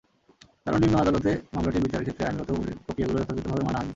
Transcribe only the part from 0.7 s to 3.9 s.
নিম্ন আদালতে মামলাটির বিচারের ক্ষেত্রে আইনগত প্রক্রিয়াগুলো যথাযথভাবে মানা হয়নি।